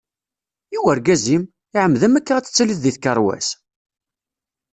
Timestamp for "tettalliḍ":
2.45-2.79